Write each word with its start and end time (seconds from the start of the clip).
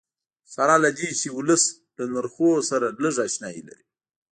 سره 0.53 0.75
له 0.83 0.89
دې 0.97 1.09
چې 1.19 1.27
ولس 1.37 1.63
له 1.97 2.05
نرخونو 2.13 2.59
سره 2.69 2.87
لږ 3.03 3.15
اشنایي 3.27 3.61
لري. 3.67 3.85